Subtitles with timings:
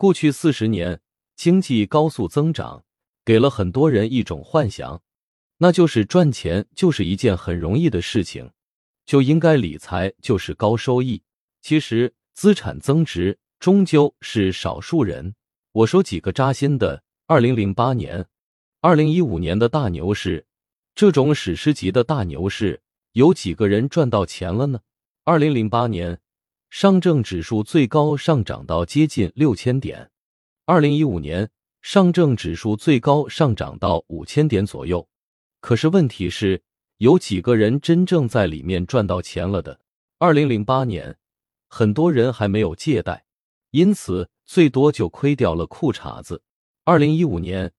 [0.00, 0.98] 过去四十年，
[1.36, 2.82] 经济高速增长，
[3.22, 5.02] 给了很多人一种幻想，
[5.58, 8.50] 那就是赚钱就是一件很容易的事情，
[9.04, 11.22] 就应该理财就是高收益。
[11.60, 15.34] 其实，资产增值终究是少数人。
[15.72, 18.24] 我说几个扎心的：二零零八年、
[18.80, 20.46] 二零一五年的大牛市，
[20.94, 22.80] 这种史诗级的大牛市，
[23.12, 24.80] 有几个人赚到钱了呢？
[25.24, 26.18] 二零零八年。
[26.70, 30.08] 上证指数最高上涨到接近六千点，
[30.66, 31.50] 二零一五年
[31.82, 35.06] 上证指数最高上涨到五千点左右。
[35.60, 36.62] 可是问题是，
[36.98, 39.80] 有几个人真正在里面赚到钱了的？
[40.20, 41.18] 二零零八年，
[41.68, 43.24] 很多人还没有借贷，
[43.72, 46.40] 因此最多就亏掉了裤衩子。
[46.84, 47.72] 二零一五年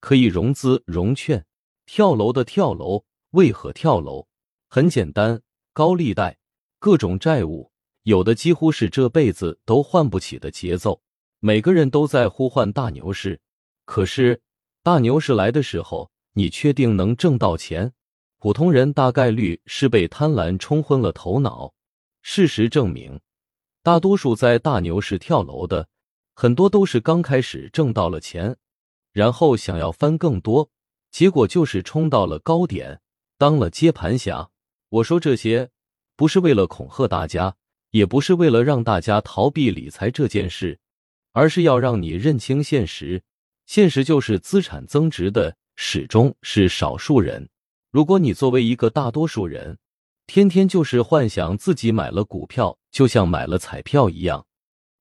[0.00, 1.44] 可以融资融券，
[1.84, 4.26] 跳楼的跳楼，为何跳楼？
[4.70, 5.42] 很简单，
[5.74, 6.38] 高利贷，
[6.78, 7.70] 各种债务。
[8.08, 11.02] 有的几乎是这辈子都换不起的节奏，
[11.40, 13.38] 每个人都在呼唤大牛市，
[13.84, 14.40] 可是
[14.82, 17.92] 大牛市来的时候，你确定能挣到钱？
[18.38, 21.74] 普通人大概率是被贪婪冲昏了头脑。
[22.22, 23.20] 事实证明，
[23.82, 25.86] 大多数在大牛市跳楼的，
[26.34, 28.56] 很多都是刚开始挣到了钱，
[29.12, 30.70] 然后想要翻更多，
[31.10, 33.02] 结果就是冲到了高点，
[33.36, 34.48] 当了接盘侠。
[34.88, 35.68] 我说这些
[36.16, 37.56] 不是为了恐吓大家。
[37.90, 40.78] 也不是为了让大家逃避理财这件事，
[41.32, 43.22] 而是要让你认清现实。
[43.66, 47.48] 现实就是资产增值的始终是少数人。
[47.90, 49.78] 如果你作为一个大多数人，
[50.26, 54.46] 天天就是幻想自己买了股票就像买了彩票一样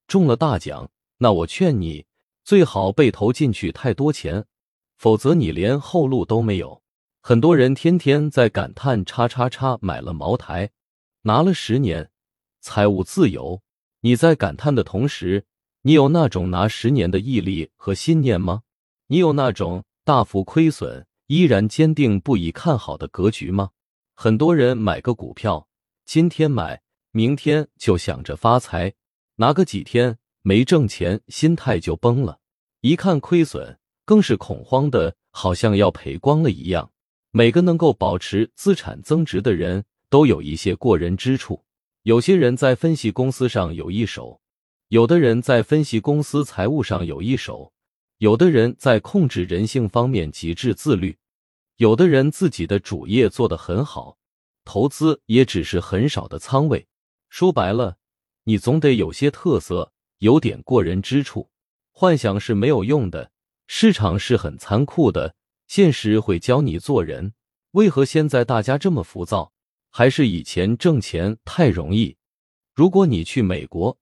[0.08, 2.06] 中了大奖，那我劝你
[2.46, 4.46] 最好被投进去太多钱，
[4.98, 6.82] 否则你连后路都没有。
[7.22, 10.70] 很多人天天在感叹“叉叉叉买了茅台，
[11.24, 12.10] 拿了十年”。
[12.62, 13.62] 财务自由，
[14.02, 15.46] 你在感叹的同时，
[15.82, 18.64] 你有那种拿十年的毅力和信念吗？
[19.08, 23.70] 你有那种大幅亏损依然坚定不移看好的格局吗？
[24.16, 25.68] 很多人买个股票，
[26.06, 26.82] 今天买，
[27.12, 28.94] 明天就想着发财，
[29.36, 32.40] 拿个几天没挣钱，心态就崩了。
[32.82, 36.92] 一看亏损，更是恐慌的，好像要赔光了一样。
[37.32, 41.64] 每个能够保持资产增值的人都有一些过人之处。
[42.08, 44.40] 有些人在分析公司上有一手，
[44.88, 47.74] 有的人在分析公司财务上有一手，
[48.20, 51.18] 有的人在控制人性方面极致自律，
[51.76, 54.18] 有的人自己的主业做得很好，
[54.64, 56.88] 投资也只是很少的仓位。
[57.28, 57.98] 说白了，
[58.46, 61.50] 你总得有些特色，有点过人之处。
[61.92, 63.32] 幻想是没有用的，
[63.68, 65.36] 市场是很残酷的，
[65.68, 67.34] 现实会教你做人。
[67.72, 69.52] 为何现在大家这么浮躁？
[69.90, 72.16] 还是以前挣钱太容易。
[72.76, 73.98] 如果你去美国，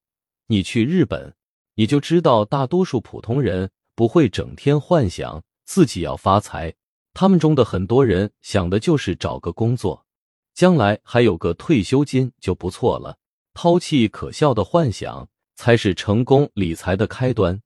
[0.46, 1.34] 你去日本，
[1.74, 6.74] 你就知道大多数普通人不会整天幻想自己要发财。
[7.14, 10.04] 他们中的很多人想的就是找个工作，
[10.52, 13.16] 将来还有个退休金就不错了。
[13.54, 17.58] 抛弃可笑的幻想，才是成功理财的开端。